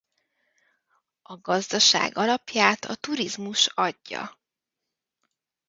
A 1.21 1.35
gazdaság 1.37 2.17
alapját 2.17 2.85
a 2.85 2.95
turizmus 2.95 3.67
adja. 3.73 4.39